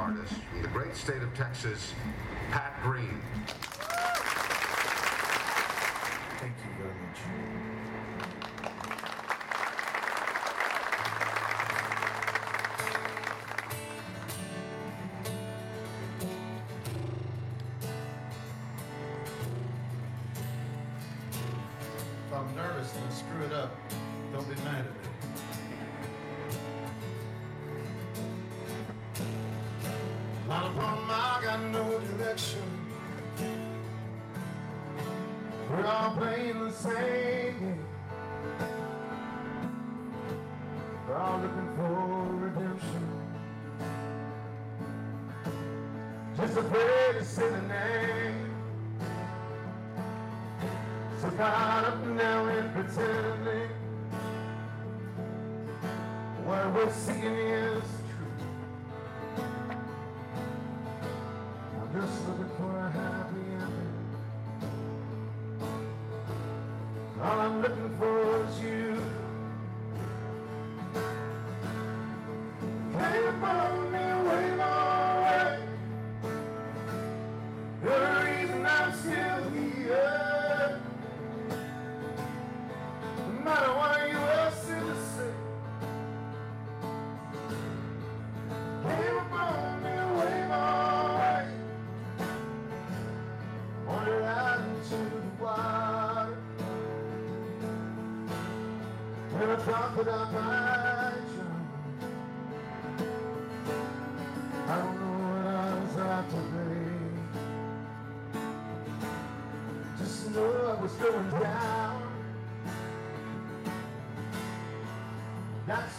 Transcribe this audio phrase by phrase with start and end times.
[0.00, 1.92] artist from the great state of Texas,
[2.50, 3.20] Pat Green.
[6.38, 7.79] Thank you very much.
[35.70, 37.86] We're all playing the same game.
[41.06, 43.08] We're all looking for redemption.
[46.36, 48.52] Just afraid to say the name.
[51.20, 53.70] So caught up now in pretending
[56.44, 57.99] what we're seeking is
[67.40, 69.02] I'm looking for is you.
[72.94, 74.19] Upon me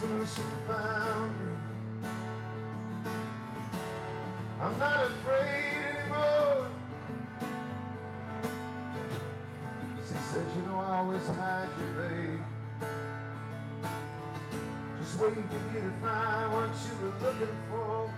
[0.00, 1.52] Found me.
[4.58, 6.68] I'm not afraid anymore.
[9.98, 12.40] She said, you know, I always had you, babe.
[15.02, 18.10] Just waiting for you to find what you were looking for.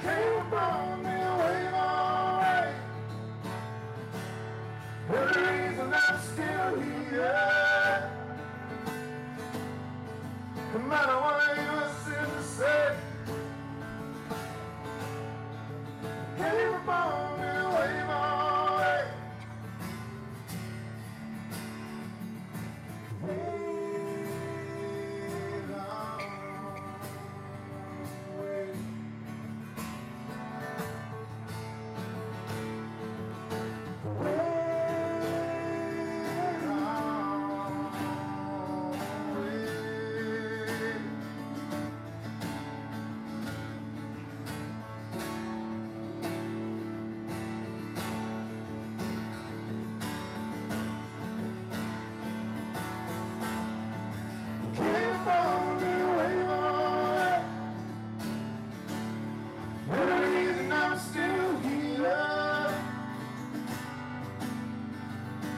[0.00, 1.01] Came upon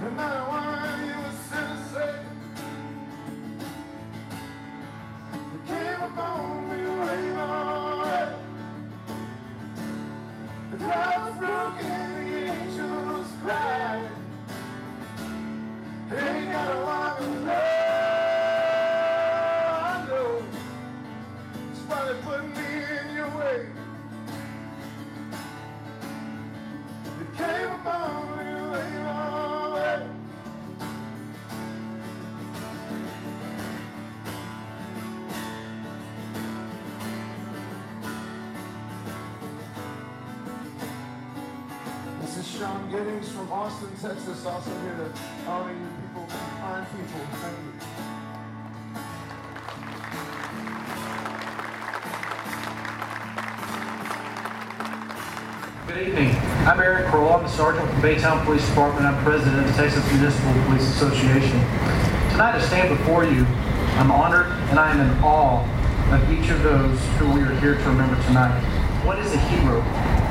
[0.05, 0.54] No
[42.59, 44.47] Sean Giddings from Austin, Texas.
[44.47, 45.11] Also here to you
[46.03, 46.27] people,
[46.61, 47.21] fine people.
[47.43, 47.73] Thank you.
[55.89, 56.37] Good evening.
[56.65, 57.33] I'm Eric Kroll.
[57.33, 59.05] I'm the sergeant with the Baytown Police Department.
[59.05, 61.59] I'm president of the Texas Municipal Police Association.
[62.31, 63.45] Tonight, I stand before you.
[63.99, 65.65] I'm honored and I am in awe
[66.15, 68.61] of each of those who we are here to remember tonight.
[69.05, 70.24] What is a hero?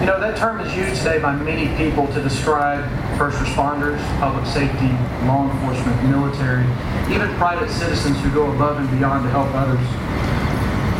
[0.00, 2.86] You know, that term is used today by many people to describe
[3.18, 4.94] first responders, public safety,
[5.26, 6.62] law enforcement, military,
[7.10, 9.82] even private citizens who go above and beyond to help others.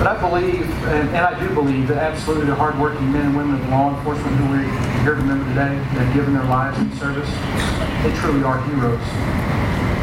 [0.02, 3.60] But I believe, and, and I do believe, that absolutely the hardworking men and women
[3.60, 4.58] of law enforcement who
[5.02, 7.30] here to remember today, that have given their lives in service,
[8.02, 9.00] they truly are heroes.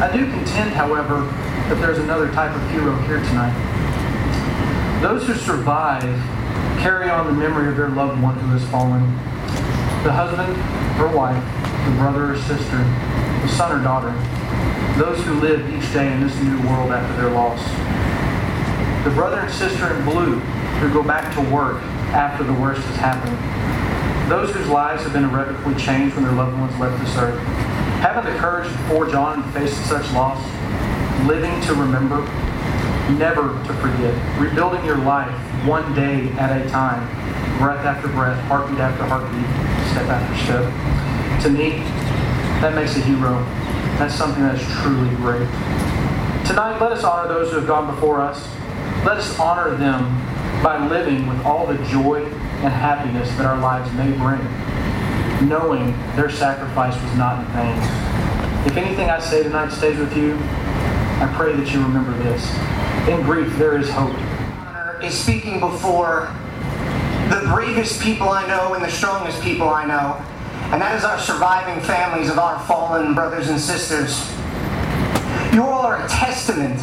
[0.00, 1.20] I do contend, however,
[1.68, 3.52] that there's another type of hero here tonight.
[5.02, 6.02] Those who survive
[6.78, 9.02] carry on the memory of their loved one who has fallen.
[10.04, 10.54] The husband
[11.00, 11.42] or wife,
[11.84, 12.78] the brother or sister,
[13.42, 14.12] the son or daughter,
[14.98, 17.62] those who live each day in this new world after their loss.
[19.04, 20.40] The brother and sister in blue
[20.80, 21.82] who go back to work
[22.12, 23.36] after the worst has happened.
[24.30, 27.38] Those whose lives have been irrevocably changed when their loved ones left this earth.
[28.00, 30.42] Having the courage to forge on in the face of such loss,
[31.26, 32.20] living to remember,
[33.16, 37.04] never to forget, rebuilding your life one day at a time,
[37.58, 39.46] breath after breath, heartbeat after heartbeat,
[39.90, 41.42] step after step.
[41.42, 41.82] To me,
[42.60, 43.42] that makes a hero.
[43.98, 45.48] That's something that's truly great.
[46.46, 48.48] Tonight, let us honor those who have gone before us.
[49.04, 50.04] Let us honor them
[50.62, 56.30] by living with all the joy and happiness that our lives may bring, knowing their
[56.30, 58.66] sacrifice was not in vain.
[58.66, 62.56] If anything I say tonight stays with you, I pray that you remember this.
[63.08, 64.16] In grief, there is hope.
[65.02, 66.34] Is speaking before
[67.28, 70.16] the bravest people I know and the strongest people I know,
[70.72, 74.18] and that is our surviving families of our fallen brothers and sisters.
[75.52, 76.80] You all are a testament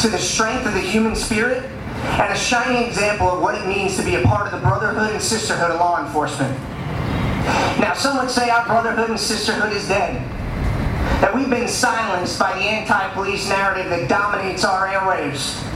[0.00, 3.96] to the strength of the human spirit and a shining example of what it means
[3.96, 6.56] to be a part of the brotherhood and sisterhood of law enforcement.
[7.80, 10.22] Now, some would say our brotherhood and sisterhood is dead.
[11.22, 15.73] That we've been silenced by the anti police narrative that dominates our airwaves.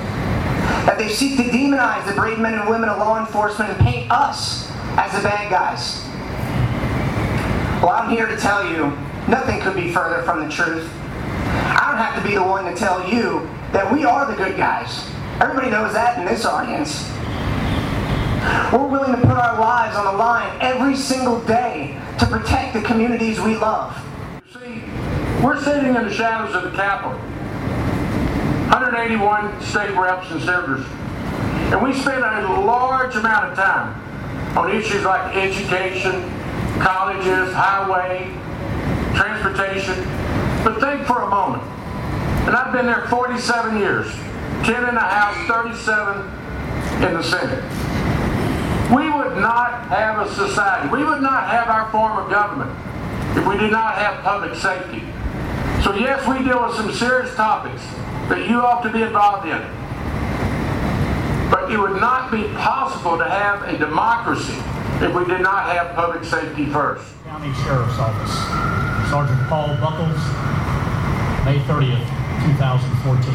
[0.88, 4.10] That they seek to demonize the brave men and women of law enforcement and paint
[4.10, 6.02] us as the bad guys.
[7.82, 8.86] Well, I'm here to tell you
[9.28, 10.90] nothing could be further from the truth.
[10.96, 13.40] I don't have to be the one to tell you
[13.72, 15.06] that we are the good guys.
[15.42, 17.06] Everybody knows that in this audience.
[18.72, 22.80] We're willing to put our lives on the line every single day to protect the
[22.80, 23.94] communities we love.
[24.54, 24.82] See,
[25.44, 27.20] we're sitting in the shadows of the Capitol.
[28.68, 30.84] 181 state reps and senators.
[31.72, 33.96] And we spend a large amount of time
[34.58, 36.28] on issues like education,
[36.78, 38.28] colleges, highway,
[39.16, 39.94] transportation.
[40.64, 41.62] But think for a moment.
[42.46, 44.06] And I've been there 47 years,
[44.64, 47.64] 10 in the House, 37 in the Senate.
[48.92, 52.70] We would not have a society, we would not have our form of government
[53.34, 55.04] if we did not have public safety.
[55.82, 57.82] So yes, we deal with some serious topics
[58.28, 59.60] that you ought to be involved in.
[61.50, 64.56] But it would not be possible to have a democracy
[65.00, 67.04] if we did not have public safety first.
[67.24, 68.36] County Sheriff's Office.
[69.08, 70.20] Sergeant Paul Buckles,
[71.48, 72.04] May 30th,
[72.52, 73.32] 2014.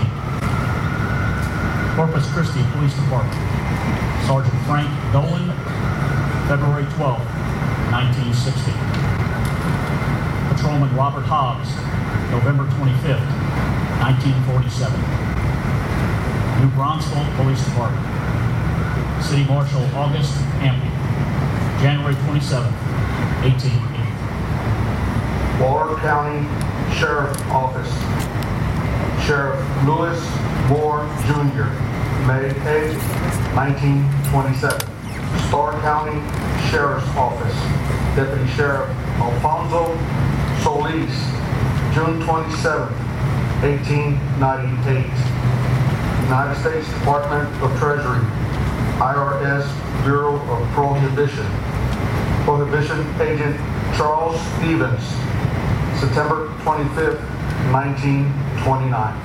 [1.96, 3.42] Corpus Christi Police Department.
[4.30, 5.50] Sergeant Frank Dolan,
[6.48, 7.26] February 12th,
[7.90, 8.72] 1960.
[10.54, 11.74] Patrolman Robert Hobbs,
[12.30, 15.00] November 25th, 1947.
[16.62, 18.06] New Braunfels Police Department.
[19.24, 20.92] City Marshal August Hampton,
[21.82, 22.72] January 27,
[23.44, 25.64] 1880.
[25.64, 26.46] Waller County
[26.96, 27.92] Sheriff Office.
[29.26, 30.20] Sheriff Lewis
[30.68, 31.70] Moore Jr.,
[32.28, 32.98] May 8,
[33.56, 34.80] 1927.
[35.48, 36.20] Starr County
[36.70, 37.56] Sheriff's Office.
[38.16, 39.98] Deputy Sheriff Alfonso
[40.64, 41.14] Solis,
[41.94, 42.94] June 27,
[43.64, 45.08] 1898.
[46.28, 48.20] United States Department of Treasury,
[49.00, 49.64] IRS
[50.04, 51.48] Bureau of Prohibition.
[52.44, 53.56] Prohibition Agent
[53.96, 55.00] Charles Stevens,
[55.96, 57.16] September 25,
[57.72, 59.16] 1929.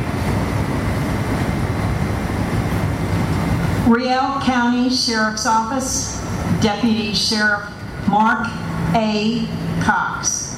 [3.88, 6.20] Riel County Sheriff's Office,
[6.60, 7.68] Deputy Sheriff
[8.08, 8.46] Mark
[8.94, 9.46] A.
[9.82, 10.56] Cox,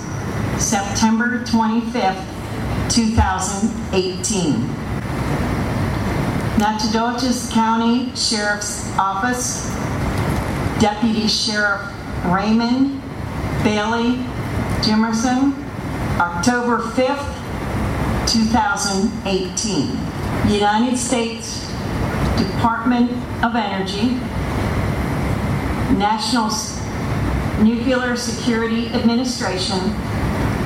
[0.59, 2.25] September 25th,
[2.91, 4.88] 2018.
[6.59, 9.71] Nacogdoches County Sheriff's Office,
[10.81, 11.81] Deputy Sheriff
[12.27, 13.01] Raymond
[13.63, 14.17] Bailey
[14.83, 15.55] Jimerson,
[16.19, 20.53] October 5th, 2018.
[20.53, 21.61] United States
[22.37, 23.13] Department
[23.45, 24.15] of Energy,
[25.97, 26.51] National
[27.63, 29.79] Nuclear Security Administration,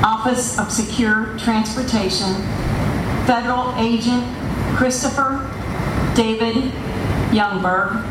[0.03, 2.33] Office of Secure Transportation,
[3.27, 4.25] Federal Agent
[4.75, 5.51] Christopher
[6.15, 6.57] David
[7.33, 8.05] Youngberg,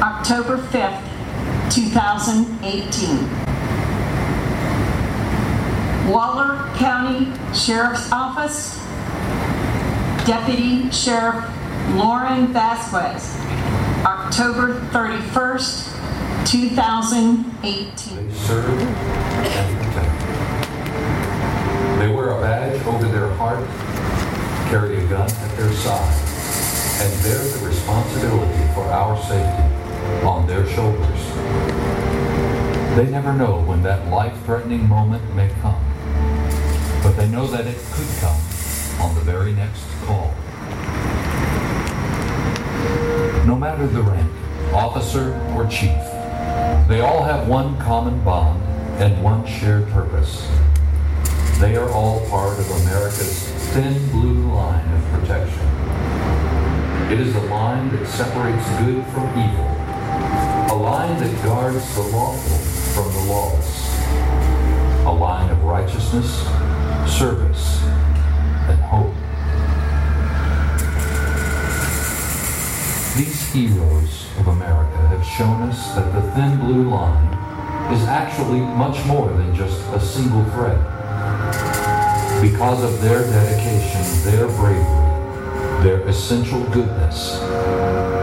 [0.00, 1.02] October 5th,
[1.70, 3.46] 2018.
[6.10, 8.78] Waller County Sheriff's Office,
[10.26, 11.44] Deputy Sheriff
[11.96, 13.36] Loren Vasquez,
[14.06, 18.28] October 31st, 2018.
[18.28, 18.78] They serve.
[21.98, 23.66] They wear a badge over their heart,
[24.70, 26.25] carry a gun at their side,
[26.98, 29.62] and bear the responsibility for our safety
[30.24, 31.20] on their shoulders.
[32.96, 35.84] They never know when that life-threatening moment may come,
[37.02, 38.40] but they know that it could come
[39.00, 40.32] on the very next call.
[43.46, 44.32] No matter the rank,
[44.72, 46.00] officer or chief,
[46.88, 48.62] they all have one common bond
[49.00, 50.48] and one shared purpose.
[51.60, 55.75] They are all part of America's thin blue line of protection.
[57.08, 59.64] It is a line that separates good from evil,
[60.74, 62.58] a line that guards the lawful
[62.94, 63.96] from the lawless,
[65.06, 66.26] a line of righteousness,
[67.08, 67.80] service,
[68.66, 69.14] and hope.
[73.16, 77.32] These heroes of America have shown us that the thin blue line
[77.94, 80.82] is actually much more than just a single thread.
[82.42, 85.05] Because of their dedication, their bravery,
[85.82, 87.38] their essential goodness,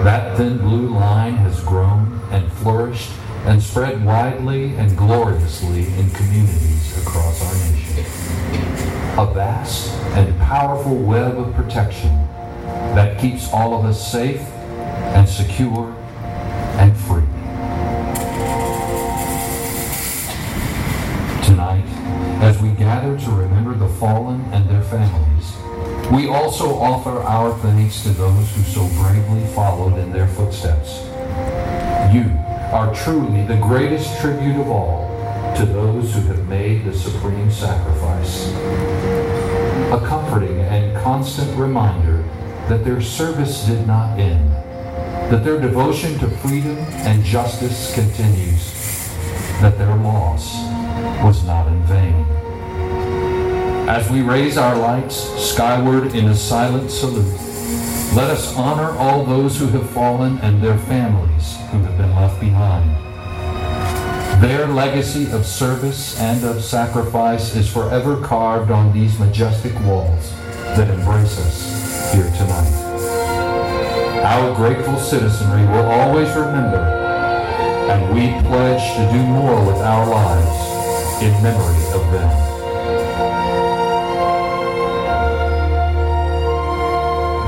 [0.03, 3.11] that thin blue line has grown and flourished
[3.45, 8.05] and spread widely and gloriously in communities across our nation.
[9.19, 12.27] A vast and powerful web of protection
[12.95, 15.93] that keeps all of us safe and secure
[16.77, 17.23] and free.
[21.45, 21.85] Tonight,
[22.41, 25.32] as we gather to remember the fallen and their families,
[26.13, 30.99] we also offer our thanks to those who so bravely followed in their footsteps.
[32.13, 32.29] You
[32.71, 35.09] are truly the greatest tribute of all
[35.57, 38.51] to those who have made the supreme sacrifice.
[39.91, 42.21] A comforting and constant reminder
[42.69, 44.51] that their service did not end,
[45.31, 46.77] that their devotion to freedom
[47.07, 48.71] and justice continues,
[49.61, 50.53] that their loss
[51.23, 52.32] was not in vain.
[53.87, 57.37] As we raise our lights skyward in a silent salute,
[58.15, 62.39] let us honor all those who have fallen and their families who have been left
[62.39, 62.89] behind.
[64.41, 70.31] Their legacy of service and of sacrifice is forever carved on these majestic walls
[70.77, 72.71] that embrace us here tonight.
[74.23, 76.79] Our grateful citizenry will always remember,
[77.89, 82.52] and we pledge to do more with our lives in memory of them.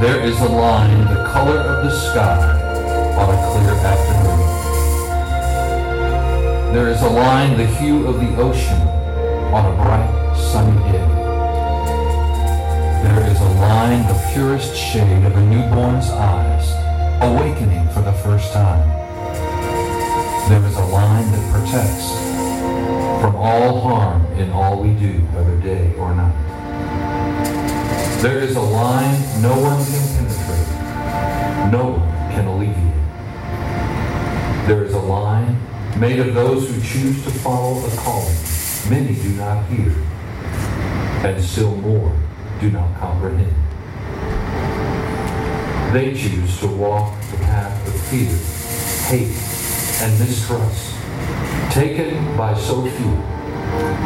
[0.06, 2.38] There is a line the color of the sky
[3.18, 4.40] on a clear afternoon.
[6.76, 8.80] There is a line the hue of the ocean
[9.52, 11.08] on a bright sunny day.
[13.02, 16.72] There is a line the purest shade of a newborn's eyes,
[17.24, 18.88] awakening for the first time.
[20.50, 22.12] There is a line that protects
[23.24, 27.55] from all harm in all we do, whether day or night.
[28.22, 30.70] There is a line no one can penetrate,
[31.72, 32.96] no one can alleviate.
[34.68, 35.60] There is a line
[36.00, 38.36] made of those who choose to follow a calling
[38.90, 39.92] many do not hear,
[41.26, 42.16] and still more
[42.60, 43.54] do not comprehend.
[45.94, 48.38] They choose to walk the path of fear,
[49.10, 49.36] hate,
[50.04, 50.94] and mistrust,
[51.72, 53.14] taken by so few,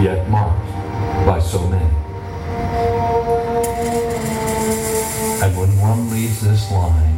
[0.01, 0.65] yet marked
[1.25, 3.48] by so many.
[5.41, 7.17] And when one leaves this line,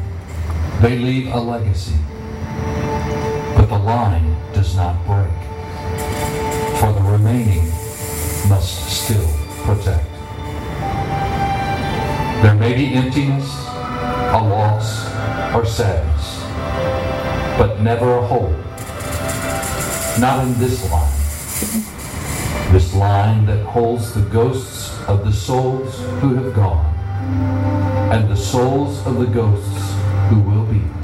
[0.80, 1.96] they leave a legacy.
[3.56, 5.34] But the line does not break,
[6.78, 7.68] for the remaining
[8.48, 9.28] must still
[9.64, 10.08] protect.
[12.44, 15.08] There may be emptiness, a loss,
[15.56, 16.42] or sadness,
[17.58, 18.56] but never a hole.
[20.20, 22.72] Not in this line.
[22.72, 27.71] This line that holds the ghosts of the souls who have gone
[28.12, 29.94] and the souls of the ghosts
[30.30, 31.01] who will be.